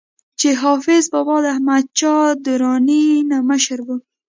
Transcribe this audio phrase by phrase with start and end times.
[0.39, 3.97] چې حافظ بابا د احمد شاه دراني نه مشر وو